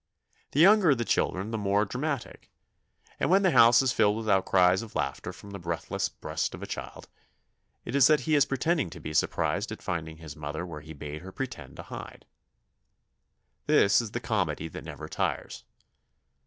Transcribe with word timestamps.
The 0.53 0.59
younger 0.59 0.95
the 0.95 1.05
children 1.05 1.51
the 1.51 1.59
more 1.59 1.85
dramatic; 1.85 2.49
and 3.19 3.29
when 3.29 3.43
the 3.43 3.51
house 3.51 3.83
is 3.83 3.91
filled 3.93 4.17
with 4.17 4.27
outcries 4.27 4.81
of 4.81 4.95
laughter 4.95 5.31
from 5.31 5.51
the 5.51 5.59
breathless 5.59 6.09
breast 6.09 6.55
of 6.55 6.63
a 6.63 6.65
child, 6.65 7.07
it 7.85 7.93
is 7.93 8.07
that 8.07 8.21
he 8.21 8.33
is 8.33 8.45
pretending 8.47 8.89
to 8.89 8.99
be 8.99 9.13
surprised 9.13 9.71
at 9.71 9.83
finding 9.83 10.17
his 10.17 10.35
mother 10.35 10.65
where 10.65 10.81
he 10.81 10.93
bade 10.93 11.21
her 11.21 11.31
pretend 11.31 11.75
to 11.75 11.83
hide. 11.83 12.25
This 13.67 14.01
is 14.01 14.09
the 14.09 14.19
comedy 14.19 14.67
that 14.69 14.83
never 14.83 15.07
tires. 15.07 15.65